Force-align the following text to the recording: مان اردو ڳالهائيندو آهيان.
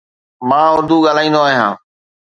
مان 0.49 0.65
اردو 0.75 0.97
ڳالهائيندو 1.05 1.41
آهيان. 1.47 1.73